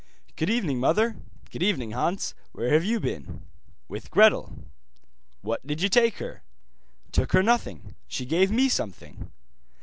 'Good 0.35 0.49
evening, 0.49 0.79
mother.' 0.79 1.15
'Good 1.51 1.61
evening, 1.61 1.91
Hans. 1.91 2.33
Where 2.53 2.73
have 2.73 2.83
you 2.83 2.99
been?' 2.99 3.43
'With 3.87 4.09
Gretel.' 4.09 4.57
What 5.43 5.67
did 5.67 5.83
you 5.83 5.89
take 5.89 6.17
her?' 6.17 6.41
'Took 7.11 7.33
her 7.33 7.43
nothing, 7.43 7.93
she 8.07 8.25
gave 8.25 8.49
me 8.49 8.67
something. 8.67 9.29